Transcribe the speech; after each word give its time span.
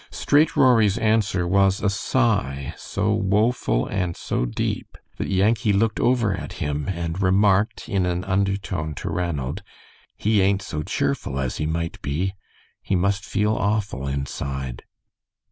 Straight 0.09 0.55
Rory's 0.55 0.97
answer 0.97 1.47
was 1.47 1.79
a 1.79 1.87
sigh 1.87 2.73
so 2.75 3.13
woeful 3.13 3.85
and 3.85 4.15
so 4.17 4.45
deep 4.47 4.97
that 5.17 5.27
Yankee 5.29 5.71
looked 5.73 5.99
over 5.99 6.33
at 6.35 6.53
him 6.53 6.87
and 6.89 7.21
remarked 7.21 7.87
in 7.87 8.07
an 8.07 8.23
undertone 8.23 8.95
to 8.95 9.11
Ranald, 9.11 9.61
"He 10.17 10.41
ain't 10.41 10.63
so 10.63 10.81
cheerful 10.81 11.39
as 11.39 11.57
he 11.57 11.67
might 11.67 12.01
be. 12.01 12.33
He 12.81 12.95
must 12.95 13.23
feel 13.23 13.53
awful 13.55 14.07
inside." 14.07 14.81